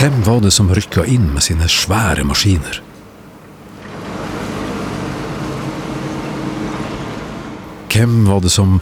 Hvem 0.00 0.22
var 0.24 0.38
det 0.40 0.50
som 0.56 0.70
rykka 0.72 1.02
inn 1.12 1.26
med 1.28 1.44
sine 1.44 1.66
svære 1.68 2.22
maskiner? 2.24 2.78
Hvem 7.92 8.14
var 8.24 8.38
det 8.40 8.48
som 8.54 8.78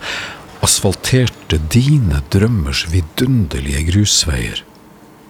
asfalterte 0.62 1.58
dine 1.74 2.20
drømmers 2.30 2.84
vidunderlige 2.92 3.80
grusveier 3.88 4.60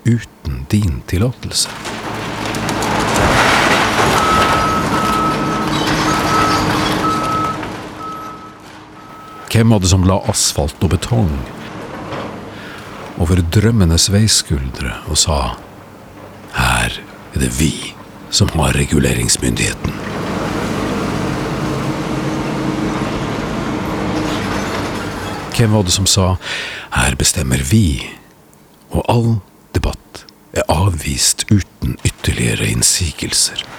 uten 0.04 0.66
din 0.68 0.98
tillatelse? 1.08 1.72
Hvem 9.48 9.72
var 9.72 9.80
det 9.80 9.88
som 9.94 10.04
la 10.04 10.20
asfalt 10.34 10.84
og 10.84 10.92
betong 10.98 11.32
over 13.24 13.40
drømmenes 13.56 14.10
veiskuldre 14.12 14.92
og 15.08 15.16
sa 15.24 15.38
er 17.38 17.44
det 17.44 17.60
vi 17.60 17.94
som 18.30 18.48
har 18.48 18.72
reguleringsmyndigheten. 18.72 19.92
Hvem 25.54 25.72
var 25.72 25.82
det 25.82 25.94
som 25.94 26.06
sa 26.06 26.34
her 26.94 27.14
bestemmer 27.18 27.62
vi, 27.70 28.10
og 28.90 29.04
all 29.08 29.30
debatt 29.74 30.24
er 30.52 30.66
avvist 30.68 31.46
uten 31.50 31.98
ytterligere 32.04 32.70
innsigelser? 32.72 33.77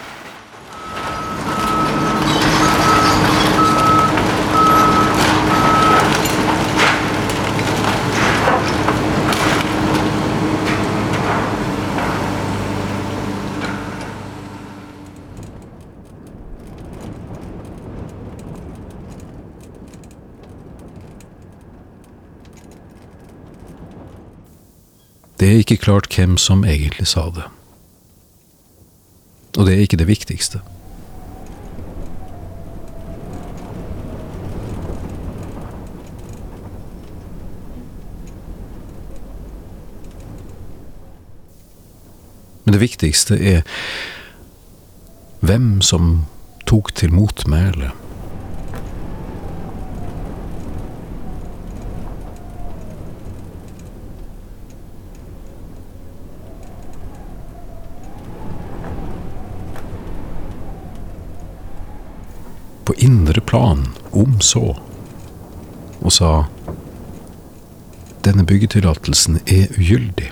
Det 25.40 25.48
er 25.48 25.58
ikke 25.58 25.78
klart 25.78 26.16
hvem 26.16 26.38
som 26.38 26.64
egentlig 26.64 27.08
sa 27.08 27.30
det. 27.36 27.46
Og 29.58 29.66
det 29.66 29.74
er 29.74 29.80
ikke 29.80 29.98
det 29.98 30.08
viktigste. 30.08 30.60
Men 42.66 42.74
det 42.74 42.82
viktigste 42.82 43.40
er 43.40 43.62
hvem 45.40 45.82
som 45.82 46.26
tok 46.68 46.96
til 46.96 47.14
motmæle. 47.14 47.92
På 62.90 62.94
indre 62.98 63.42
plan, 63.42 63.88
om 64.12 64.40
så, 64.42 64.78
og 66.02 66.12
sa 66.14 66.30
denne 68.26 68.42
byggetillatelsen 68.50 69.38
er 69.46 69.70
ugyldig. 69.78 70.32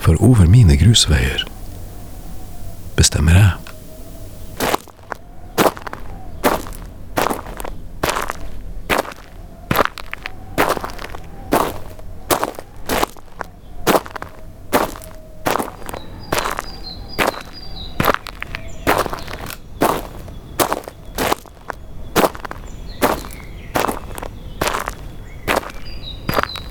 For 0.00 0.16
over 0.16 0.48
mine 0.48 0.80
grusveier 0.80 1.44
bestemmer 2.96 3.36
jeg. 3.42 3.54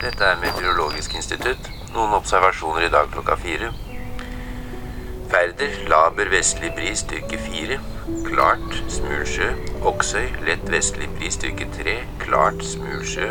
Dette 0.06 0.28
er 0.31 0.38
Meteorologisk 0.38 1.16
institutt. 1.18 1.66
Noen 1.91 2.12
observasjoner 2.25 2.81
i 2.81 2.90
dag 2.90 3.12
klokka 3.13 3.36
fire. 3.38 3.68
Færder, 5.30 5.74
laber 5.90 6.30
vestlig 6.31 6.72
bris 6.74 7.03
styrke 7.03 7.38
fire. 7.38 7.78
Klart 8.25 8.80
smulsjø. 8.90 9.52
Oksøy, 9.86 10.31
lett 10.47 10.66
vestlig 10.74 11.09
bris 11.19 11.38
styrke 11.38 11.68
tre. 11.75 11.94
Klart 12.24 12.66
smulsjø. 12.66 13.30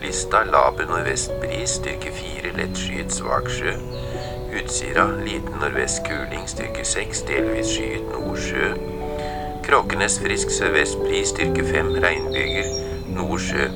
Lista, 0.00 0.40
laber 0.48 0.88
nordvest 0.88 1.36
bris 1.44 1.76
styrke 1.76 2.14
fire. 2.16 2.54
Lettskyet 2.56 3.12
svak 3.12 3.52
sjø. 3.52 3.76
Utsira, 4.56 5.10
liten 5.28 5.60
nordvest 5.60 6.00
kuling 6.08 6.48
styrke 6.48 6.88
seks. 6.88 7.26
Delvis 7.28 7.76
skyet 7.76 8.08
nordsjø. 8.14 8.72
Kråkenes 9.68 10.16
frisk 10.24 10.56
sørvest 10.56 11.04
bris 11.04 11.36
styrke 11.36 11.68
fem. 11.68 11.92
Regnbyger, 12.00 12.72
nordsjø. 13.12 13.68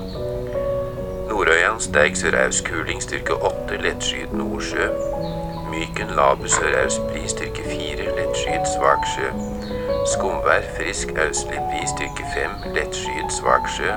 Nordøyan 1.76 1.92
sterk 1.92 2.16
sørøst 2.16 2.64
kuling 2.64 3.02
styrke 3.02 3.34
8, 3.34 3.76
lettskyet 3.82 4.32
nordsjø. 4.32 4.86
Myken 5.70 6.08
laber 6.16 6.48
sørøst 6.48 7.02
bristyrke 7.08 7.62
4, 7.64 8.16
lettskyet 8.16 8.68
svak 8.74 9.04
sjø. 9.12 9.28
Skumvær 10.12 10.64
frisk 10.76 11.12
østlig 11.28 11.60
bristyrke 11.68 12.24
5, 12.36 12.72
lettskyet 12.76 13.32
svak 13.32 13.68
sjø. 13.74 13.92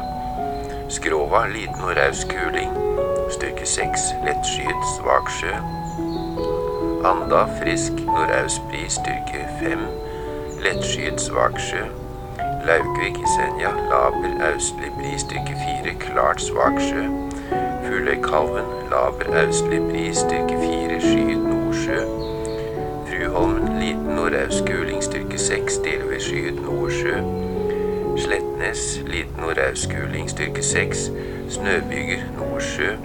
Skrova 0.89 1.45
liten 1.47 1.79
nordøst 1.79 2.27
kuling 2.33 2.75
styrke 3.31 3.65
6, 3.65 4.03
lettskyet 4.27 4.83
svak 4.97 5.31
sjø. 5.37 5.55
Anda 7.13 7.45
frisk 7.61 8.03
nordøst 8.11 8.61
bris 8.67 8.99
styrke 8.99 9.47
5, 9.63 9.87
lettskyet 10.67 11.21
svak 11.29 11.55
sjø. 11.69 11.87
Laukvik 12.67 13.23
i 13.23 13.33
Senja, 13.37 13.71
laber 13.71 14.51
østlig 14.51 14.91
bris 14.99 15.21
styrke 15.21 15.55
4, 15.63 15.97
klart 16.03 16.41
svak 16.41 16.83
sjø. 16.89 17.28
Fugløykalven, 17.99 18.65
laber 18.91 19.47
østlig 19.47 19.81
bris 19.89 20.17
styrke 20.17 20.55
4, 20.61 21.01
skyet 21.01 21.41
nordsjø. 21.43 21.97
Fruholm, 23.07 23.79
liten 23.79 24.07
nordøst 24.15 24.63
kuling 24.65 25.03
styrke 25.03 25.39
6, 25.39 25.77
delvis 25.83 26.23
skyet 26.23 26.61
nordsjø. 26.63 27.15
Slettnes, 28.17 29.01
liten 29.07 29.43
nordøst 29.43 29.91
kuling 29.91 30.29
styrke 30.29 30.63
6, 30.63 31.11
snøbyger 31.49 32.23
nordsjø. 32.37 32.95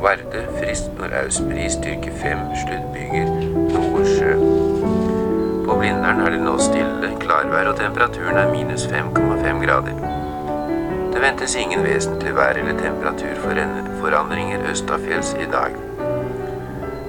Varde, 0.00 0.46
Frist 0.56 0.88
nordøst 0.98 1.44
bris 1.50 1.76
styrke 1.76 2.16
5, 2.24 2.38
sluttbyger 2.64 3.28
nordsjø. 3.76 4.32
På 5.66 5.78
Blindern 5.78 6.24
er 6.24 6.30
det 6.30 6.40
nå 6.40 6.56
stille, 6.70 7.14
klarvær 7.20 7.74
og 7.74 7.76
temperaturen 7.84 8.40
er 8.46 8.52
minus 8.56 8.88
5,5 8.96 9.64
grader. 9.66 10.04
Det 11.12 11.20
ventes 11.20 11.54
ingen 11.54 11.84
vesentlig 11.84 12.36
vær- 12.36 12.56
eller 12.56 13.81
temperaturforandringer 14.02 14.70
østafjells 14.70 15.32
i 15.32 15.44
dag. 15.52 15.72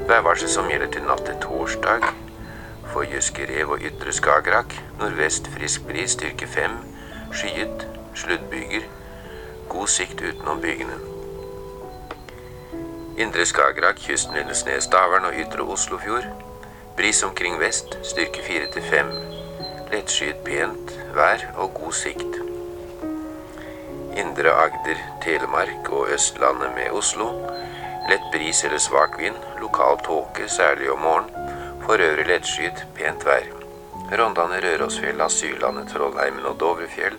Værvarsel 0.07 0.49
som 0.49 0.67
gjelder 0.69 0.91
til 0.93 1.07
natt 1.07 1.23
til 1.25 1.39
torsdag 1.41 2.05
for 2.91 3.01
Jyske 3.01 3.47
rev 3.49 3.71
og 3.73 3.81
ytre 3.81 4.13
Skagerrak. 4.13 4.75
Nordvest 4.99 5.49
frisk 5.55 5.87
bris, 5.87 6.11
styrke 6.13 6.47
5. 6.47 6.77
Skyet, 7.31 7.87
sluddbyger. 8.13 8.85
God 9.69 9.87
sikt 9.87 10.21
utenom 10.21 10.61
bygene. 10.61 10.99
Indre 13.17 13.45
Skagerrak, 13.45 13.97
kysten 13.97 14.37
Lindesnes, 14.37 14.83
Stavern 14.83 15.25
og 15.25 15.33
ytre 15.33 15.65
Oslofjord. 15.65 16.29
Bris 16.97 17.23
omkring 17.23 17.59
vest, 17.59 17.97
styrke 18.03 18.45
4 18.45 18.71
til 18.73 18.81
5. 18.81 19.13
Lettskyet 19.91 20.45
pent 20.45 20.97
vær 21.15 21.49
og 21.57 21.73
god 21.73 22.01
sikt. 22.05 22.42
Indre 24.17 24.51
Agder, 24.51 24.99
Telemark 25.21 25.89
og 25.89 26.07
Østlandet 26.13 26.71
med 26.75 26.91
Oslo. 26.91 27.27
Lett 28.09 28.25
bris 28.33 28.63
eller 28.63 28.77
svak 28.77 29.19
vind. 29.19 29.35
Lokal 29.61 29.97
tåke, 30.05 30.49
særlig 30.49 30.91
om 30.91 30.99
morgenen. 30.99 31.59
For 31.85 31.93
øvrig 31.93 32.27
lettskyet, 32.27 32.85
pent 32.95 33.25
vær. 33.25 33.47
Rondane, 34.19 34.59
Rørosfjell, 34.63 35.21
Sydlandet, 35.29 35.89
Trollheimen 35.89 36.45
og 36.45 36.59
Dovrefjell. 36.59 37.17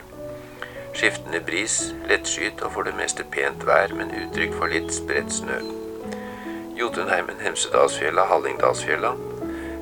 Skiftende 0.94 1.41
bris, 1.41 1.94
lettskyet 2.08 2.62
og 2.62 2.73
for 2.73 2.82
det 2.82 2.94
meste 2.96 3.25
pent 3.25 3.67
vær, 3.67 3.94
men 3.94 4.14
uttrykk 4.14 4.55
for 4.58 4.70
litt 4.70 4.94
spredt 4.94 5.32
snø. 5.32 5.58
Jotunheimen, 6.81 7.41
Hemsedalsfjella, 7.41 8.29
Hallingdalsfjella. 8.31 9.14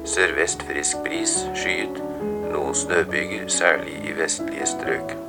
Sørvest 0.05 0.65
frisk 0.71 1.05
bris, 1.05 1.37
skyet. 1.55 2.01
Noen 2.53 2.75
snøbyger, 2.75 3.49
særlig 3.49 4.01
i 4.09 4.17
vestlige 4.19 4.67
strøk. 4.67 5.22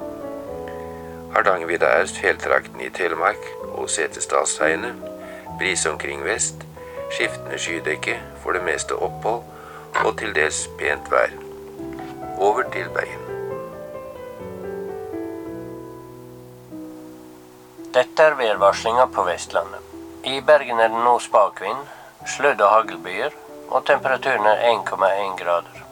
Hardangervidda 1.34 1.86
er 1.86 2.12
fjelltrakten 2.14 2.82
i 2.86 2.92
Telemark 2.94 3.42
og 3.72 3.90
Setesdalsheiene. 3.90 4.94
Bris 5.58 5.86
omkring 5.90 6.22
vest. 6.26 6.62
Skiftende 7.14 7.58
skydekke, 7.58 8.20
for 8.44 8.54
det 8.54 8.62
meste 8.66 8.96
opphold 8.96 9.42
og 10.06 10.18
til 10.18 10.34
dels 10.36 10.68
pent 10.78 11.10
vær. 11.12 11.34
Over 12.38 12.64
til 12.74 12.90
Bergen. 12.94 13.22
Dette 17.94 18.24
er 18.24 18.38
værvarslinga 18.38 19.06
på 19.14 19.26
Vestlandet. 19.28 19.94
I 20.24 20.40
Bergen 20.42 20.80
er 20.80 20.90
det 20.94 21.04
nå 21.06 21.20
spakvind, 21.20 21.82
sludd- 22.26 22.62
og 22.62 22.70
haglbyger, 22.70 23.34
og 23.70 23.86
temperaturen 23.86 24.46
er 24.50 24.66
1,1 24.72 25.38
grader. 25.44 25.83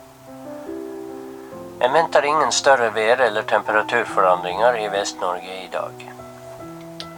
Jeg 1.81 1.93
venter 1.93 2.21
ingen 2.21 2.51
større 2.51 2.91
vær- 2.93 3.21
eller 3.25 3.41
temperaturforandringer 3.41 4.73
i 4.73 4.87
Vest-Norge 4.93 5.63
i 5.63 5.69
dag. 5.73 6.11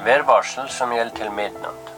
Værvarsel 0.06 0.70
som 0.70 0.92
gjelder 0.92 1.16
til 1.16 1.32
midnatt. 1.32 1.90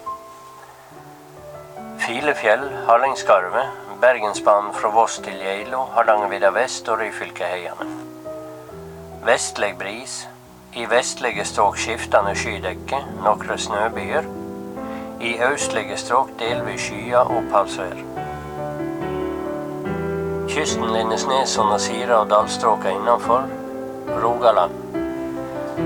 Filefjell, 1.99 2.65
Hallingskarvet, 2.87 3.69
Bergensbanen 4.01 4.73
fra 4.73 4.89
Voss 4.89 5.19
til 5.19 5.37
Geilo, 5.43 5.83
Hardangervidda 5.93 6.49
vest 6.49 6.89
og 6.89 6.99
Ryfylkeheiene. 6.99 7.87
Vestlig 9.25 9.77
bris. 9.77 10.27
I 10.73 10.89
vestlige 10.89 11.45
strøk 11.45 11.77
skiftende 11.77 12.35
skydekke, 12.35 13.05
noen 13.21 13.57
snøbyer. 13.57 14.25
I 15.21 15.37
østlige 15.53 15.97
strøk 15.97 16.33
delvis 16.39 16.91
og 17.13 17.37
oppholdsvær. 17.37 18.14
Kysten 20.55 20.93
Lindesnes 20.93 21.57
og 21.59 21.65
Nasira 21.67 22.21
og 22.21 22.29
dalstråka 22.29 22.89
innenfor. 22.89 23.43
Rogaland. 24.23 24.71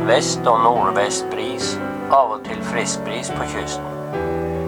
Vest- 0.05 0.47
og 0.47 0.59
nordvest 0.61 1.25
bris, 1.31 1.71
av 2.11 2.35
og 2.35 2.43
til 2.45 2.61
frisk 2.63 3.01
bris 3.07 3.31
på 3.33 3.47
kysten. 3.49 3.87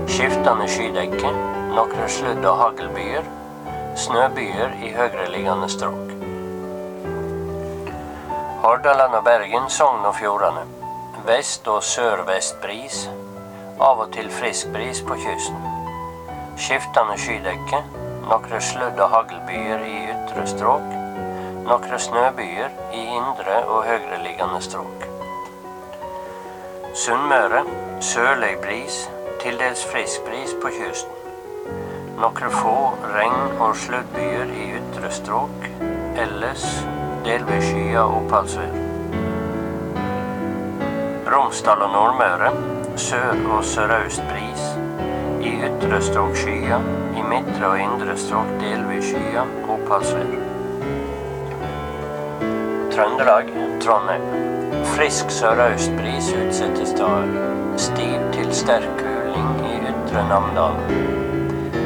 Skiftende 0.09 0.65
skydekke, 0.74 1.36
noen 1.75 2.09
sludd- 2.09 2.50
og 2.50 2.57
haglbyer. 2.63 3.30
Snøbyer 3.95 4.74
i 4.81 4.89
høyereliggende 4.98 5.69
strøk. 5.69 6.18
Hordaland 8.65 9.13
og 9.13 9.24
Bergen, 9.24 9.69
Sogn 9.69 10.06
og 10.06 10.15
Fjordane. 10.15 10.65
Vest- 11.30 11.68
og 11.68 11.83
sørvest 11.83 12.62
bris. 12.62 13.09
Av 13.80 14.00
og 14.00 14.13
til 14.18 14.31
frisk 14.31 14.74
bris 14.74 15.01
på 15.01 15.13
kysten. 15.13 15.62
Skiftende 16.57 17.18
skydekke. 17.18 18.00
Noen 18.31 18.62
sludd- 18.63 19.00
og 19.04 19.10
haglbyer 19.12 19.81
i 19.83 19.95
ytre 20.07 20.45
strøk. 20.48 20.92
Noen 21.66 21.98
snøbyer 22.00 22.69
i 22.95 23.01
indre 23.18 23.57
og 23.66 23.81
høyereliggende 23.83 24.62
strøk. 24.63 25.04
Sunnmøre. 26.95 27.66
Sørlig 28.00 28.54
bris. 28.63 29.01
Til 29.42 29.60
dels 29.60 29.83
frisk 29.92 30.24
bris 30.30 30.56
på 30.63 30.72
kysten. 30.78 31.12
Noen 32.22 32.56
få 32.56 32.78
regn- 33.18 33.60
og 33.60 33.75
sluddbyer 33.75 34.56
i 34.56 34.69
ytre 34.80 35.12
strøk. 35.12 35.68
Ellers 36.24 36.66
delvis 37.27 37.68
skyet 37.74 38.00
oppholdsvær. 38.00 38.74
Romsdal 41.36 41.84
og 41.84 41.94
Nordmøre. 42.00 42.56
Sør- 42.95 43.45
og 43.57 43.63
sørøst 43.75 44.24
bris. 44.31 44.68
I 45.44 45.57
ytre 45.68 46.01
strøk 46.01 46.45
skya. 46.45 46.84
I 47.42 47.64
og 47.64 47.80
indre 47.80 48.14
strøk 48.18 48.50
delvis 48.62 49.08
skya 49.10 49.42
og 49.42 49.70
oppholdsvær. 49.76 50.34
Trøndelag, 52.94 53.50
Trondheim. 53.82 54.26
Frisk 54.92 55.32
sørøst 55.34 55.92
bris 55.98 56.28
utsettes 56.38 56.90
steder. 56.94 57.32
Stiv 57.78 58.20
til 58.34 58.54
sterk 58.54 58.90
kuling 59.00 59.66
i 59.72 59.74
ytre 59.90 60.26
Namdal. 60.30 60.78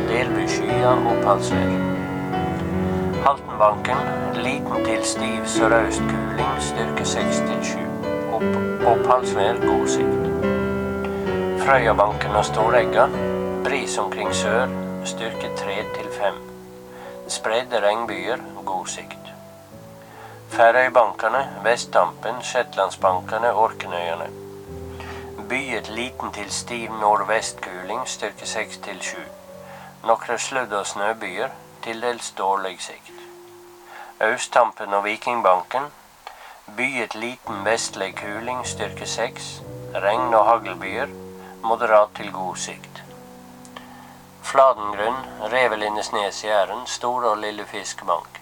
Delvis 0.09 0.57
skya 0.57 0.91
og 0.91 1.07
oppholdsvær. 1.13 1.75
Haltenbanken, 3.25 4.01
liten 4.43 4.85
til 4.85 5.03
stiv 5.03 5.45
sørøst 5.57 6.03
kuling, 6.09 6.55
styrke 6.59 7.05
6 7.05 7.43
til 7.47 7.61
7. 7.63 7.77
Opp, 8.39 8.49
oppholdsvær, 8.95 9.61
god 9.67 9.87
sikt. 9.87 10.25
Frøyabanken 11.63 12.35
og 12.35 12.45
Storegga, 12.45 13.07
bris 13.63 13.97
omkring 13.97 14.35
sør, 14.35 14.67
styrke 15.05 15.55
3 15.57 15.75
til 15.95 16.11
5. 16.11 16.33
Spredde 17.27 17.81
regnbyer, 17.87 18.37
god 18.65 18.87
sikt. 18.87 19.33
Færøybankene, 20.49 21.49
Vesttampen, 21.63 22.41
Shetlandsbankene, 22.41 23.53
Orknøyene. 23.53 24.29
Byet 25.49 25.89
liten 25.89 26.31
til 26.31 26.51
stiv 26.51 26.91
nordvestkuling, 27.01 28.07
styrke 28.07 28.47
6 28.47 28.77
til 28.77 29.01
7. 29.01 29.17
Noen 30.03 30.39
sludd- 30.39 30.73
og 30.73 30.87
snøbyer, 30.87 31.49
til 31.83 32.01
dels 32.01 32.31
dårlig 32.31 32.81
sikt. 32.81 33.21
Østtampen 34.21 34.93
og 34.93 35.03
Vikingbanken. 35.03 35.89
Byet 36.77 37.15
liten 37.15 37.65
vestlig 37.65 38.15
kuling, 38.15 38.65
styrke 38.65 39.05
6. 39.05 39.61
Regn- 39.93 40.35
og 40.35 40.45
haglbyer, 40.45 41.07
moderat 41.63 42.09
til 42.15 42.31
god 42.31 42.55
sikt. 42.55 43.04
Fladengrunn, 44.45 45.25
Revelindesnes 45.51 46.43
i 46.43 46.47
Æren, 46.47 46.87
stor 46.87 47.23
og 47.25 47.37
Lille 47.37 47.65
Fiskebank. 47.65 48.41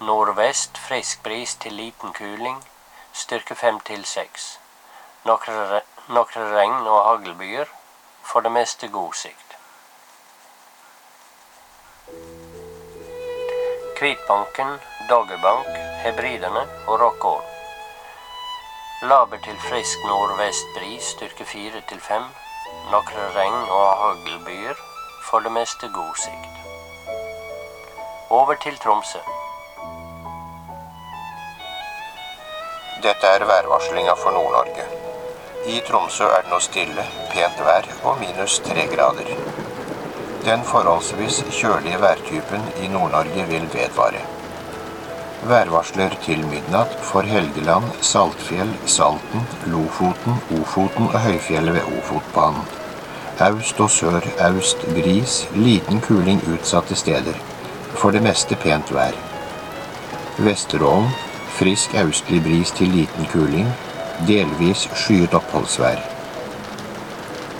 Nordvest 0.00 0.78
frisk 0.78 1.22
bris 1.24 1.54
til 1.54 1.72
liten 1.72 2.12
kuling, 2.12 2.58
styrke 3.12 3.54
fem 3.54 3.80
til 3.80 4.04
seks. 4.04 4.58
Nokre 5.24 6.44
regn- 6.52 6.86
og 6.86 7.00
haglbyer, 7.08 7.64
for 8.22 8.40
det 8.40 8.52
meste 8.52 8.88
god 8.88 9.12
sikt. 9.14 9.56
Kvitbanken, 13.96 14.78
Doggerbank, 15.08 15.76
Hebriderne 16.04 16.68
og 16.86 17.00
Rockall. 17.00 17.44
Laber 19.02 19.40
til 19.44 19.60
frisk 19.68 19.98
nordvest 20.04 20.74
bris, 20.76 21.04
styrke 21.16 21.44
fire 21.44 21.80
til 21.88 22.00
fem. 22.00 22.34
Nokre 22.90 23.30
regn- 23.38 23.70
og 23.70 23.96
haglbyer, 24.02 24.90
for 25.34 25.40
det 25.40 25.50
meste 25.50 25.88
god 25.88 26.16
sikt. 26.24 26.58
Over 28.30 28.54
til 28.64 28.76
Tromsø. 28.82 29.18
Dette 33.02 33.32
er 33.36 33.46
værvarslinga 33.48 34.14
for 34.20 34.36
Nord-Norge. 34.36 34.84
I 35.74 35.80
Tromsø 35.88 36.28
er 36.36 36.44
det 36.44 36.52
nå 36.52 36.60
stille, 36.66 37.06
pent 37.32 37.64
vær 37.66 37.88
og 38.04 38.20
minus 38.20 38.60
tre 38.68 38.84
grader. 38.94 39.32
Den 40.46 40.62
forholdsvis 40.70 41.40
kjølige 41.58 41.98
værtypen 42.06 42.70
i 42.84 42.92
Nord-Norge 42.94 43.48
vil 43.50 43.66
vedvare. 43.74 44.22
Værvarsler 45.50 46.14
til 46.28 46.46
midnatt 46.46 46.94
for 47.10 47.26
Helgeland, 47.34 47.90
Saltfjell, 48.12 48.70
Salten, 48.86 49.50
Lofoten, 49.74 50.40
Ofoten 50.60 51.10
og 51.10 51.20
høyfjellet 51.26 51.80
ved 51.80 51.92
Ofotbanen. 51.98 52.83
Aust 53.40 53.80
og 53.80 53.90
sør-aust 53.90 54.84
bris, 54.94 55.48
liten 55.54 56.00
kuling 56.00 56.42
utsatte 56.54 56.94
steder. 56.94 57.34
For 57.98 58.10
det 58.14 58.22
meste 58.22 58.54
pent 58.54 58.94
vær. 58.94 59.16
Vesterålen 60.38 61.10
frisk 61.54 61.94
austlig 61.94 62.42
bris 62.42 62.70
til 62.70 62.88
liten 62.88 63.26
kuling. 63.32 63.68
Delvis 64.28 64.88
skyet 64.94 65.34
oppholdsvær. 65.34 65.98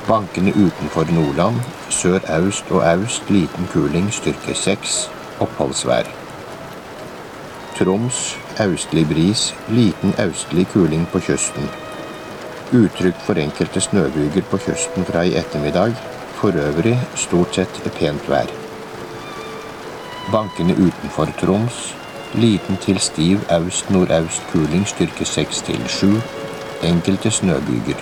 Bankene 0.09 0.51
utenfor 0.51 1.11
Nordland, 1.11 1.61
sør-aust 1.91 2.71
og 2.71 2.85
aust 2.93 3.31
liten 3.31 3.69
kuling, 3.73 4.13
styrke 4.13 4.55
6, 4.55 5.11
oppholdsvær. 5.41 6.11
Troms, 7.79 8.39
austlig 8.59 9.09
bris, 9.09 9.55
liten 9.69 10.15
austlig 10.19 10.69
kuling 10.71 11.09
på 11.13 11.19
kysten. 11.19 11.67
Uttrykk 12.73 13.19
for 13.27 13.39
enkelte 13.39 13.81
snøbyger 13.81 14.47
på 14.51 14.59
kysten 14.59 15.05
fra 15.05 15.23
i 15.23 15.35
ettermiddag. 15.37 15.93
For 16.39 16.57
øvrig 16.57 16.97
stort 17.17 17.55
sett 17.55 17.81
pent 17.99 18.29
vær. 18.29 18.49
Bankene 20.33 20.73
utenfor 20.73 21.29
Troms, 21.41 21.95
liten 22.35 22.77
til 22.77 22.99
stiv 22.99 23.45
aust-nordaust 23.53 24.43
kuling, 24.53 24.87
styrke 24.89 25.25
6 25.25 25.63
til 25.63 25.89
7. 25.89 26.09
Enkelte 26.83 27.31
snøbyger. 27.31 28.01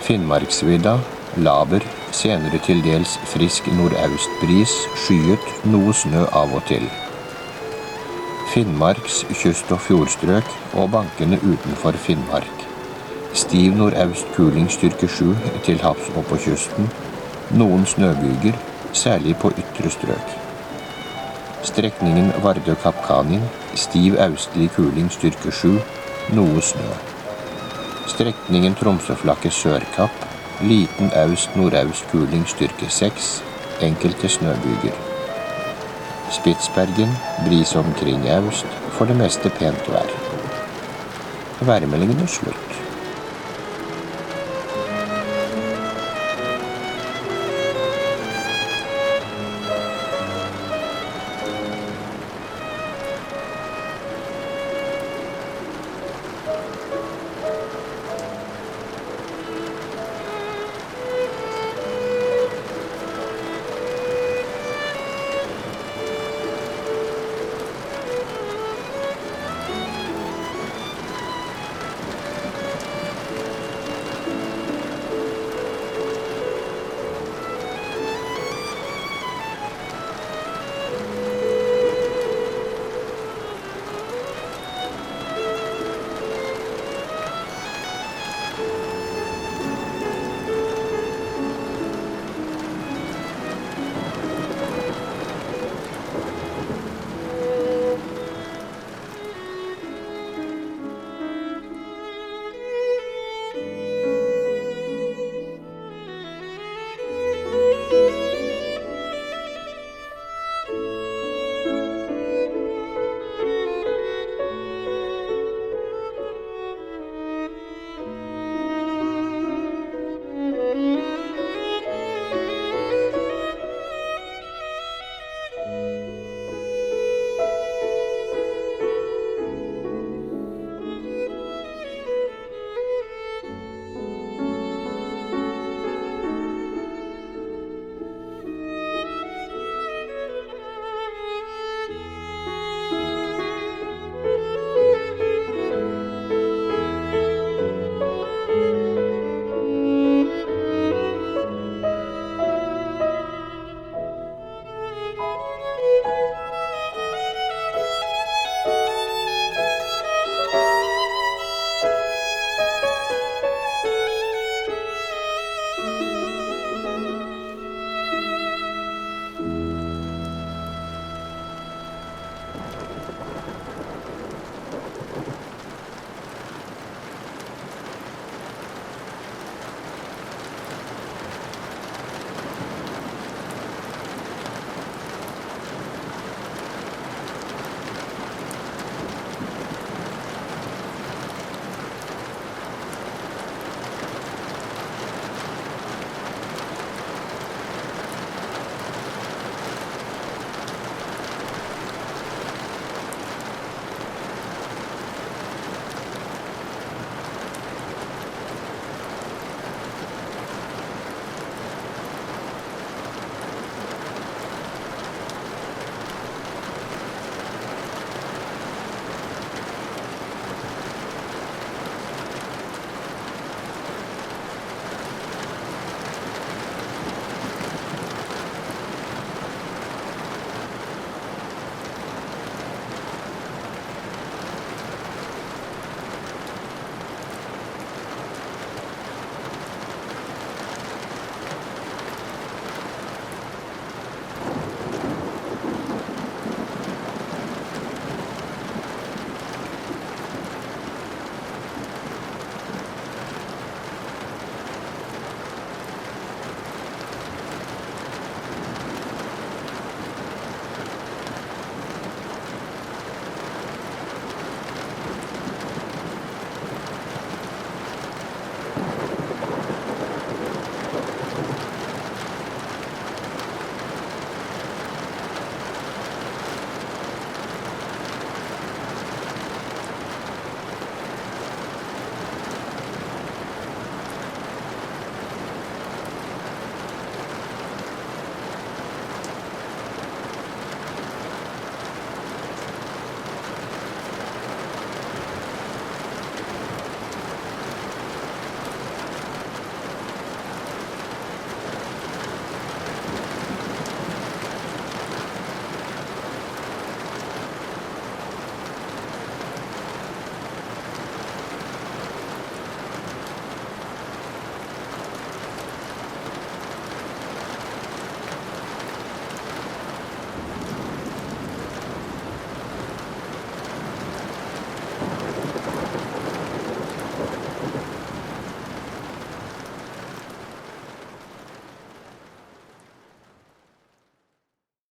Finnmarksvidda, 0.00 0.98
laber, 1.36 1.84
senere 2.12 2.60
til 2.64 2.84
dels 2.84 3.18
frisk 3.32 3.66
nordøstbris, 3.72 4.76
skyet, 5.04 5.52
noe 5.64 5.94
snø 5.94 6.24
av 6.32 6.54
og 6.54 6.64
til. 6.68 6.86
Finnmarks 8.52 9.24
kyst- 9.42 9.72
og 9.72 9.80
fjordstrøk 9.80 10.56
og 10.74 10.90
bankene 10.90 11.40
utenfor 11.42 11.92
Finnmark. 11.92 12.57
Stiv 13.38 13.76
nordaust 13.76 14.26
kuling 14.34 14.66
styrke 14.70 15.06
7 15.08 15.36
til 15.64 15.78
havs 15.78 16.08
og 16.18 16.24
på 16.26 16.36
kysten. 16.42 16.88
Noen 17.54 17.84
snøbyger, 17.86 18.56
særlig 18.92 19.36
på 19.38 19.52
ytre 19.62 19.90
strøk. 19.94 20.32
Strekningen 21.62 22.32
Vardø-Kappkanin. 22.42 23.44
Stiv 23.74 24.16
austlig 24.18 24.70
kuling 24.74 25.10
styrke 25.14 25.52
7. 25.52 25.76
Noe 26.34 26.62
snø. 26.62 26.88
Strekningen 28.10 28.74
Tromsøflaket 28.74 29.54
Sørkapp. 29.54 30.24
Liten 30.60 31.12
aust-nordaust 31.22 32.10
kuling 32.10 32.42
styrke 32.50 32.90
6. 32.90 33.28
Enkelte 33.86 34.28
snøbyger. 34.28 34.98
Spitsbergen. 36.40 37.14
Bris 37.46 37.76
omkring 37.76 38.26
aust. 38.34 38.66
For 38.98 39.06
det 39.06 39.16
meste 39.22 39.54
pent 39.60 39.92
vær. 39.94 40.10
Værmeldingen 41.60 42.26
Oslo. 42.26 42.67